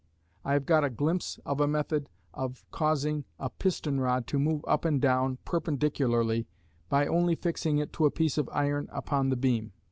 [0.43, 4.63] I have got a glimpse of a method of causing a piston rod to move
[4.67, 6.47] up and down perpendicularly,
[6.89, 9.73] by only fixing it to a piece of iron upon the beam